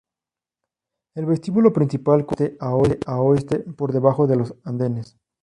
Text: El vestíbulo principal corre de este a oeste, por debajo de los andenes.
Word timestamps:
El 1.13 1.27
vestíbulo 1.27 1.71
principal 1.71 2.25
corre 2.25 2.45
de 2.45 2.51
este 2.57 2.99
a 3.05 3.19
oeste, 3.21 3.59
por 3.59 3.93
debajo 3.93 4.25
de 4.25 4.35
los 4.35 4.55
andenes. 4.63 5.15